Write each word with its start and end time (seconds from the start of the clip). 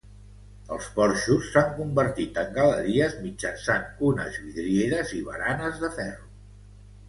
Els 0.75 0.87
porxos 0.95 1.49
s'han 1.55 1.67
convertit 1.81 2.41
en 2.45 2.49
galeries 2.57 3.15
mitjançant 3.27 3.87
unes 4.11 4.43
vidrieres 4.49 5.15
i 5.23 5.25
baranes 5.33 5.81
de 5.87 5.95
ferro. 6.03 6.31